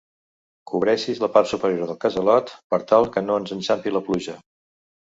[0.71, 4.41] Cobreixis la part superior del casalot per tal que no ens enxampi la pluja.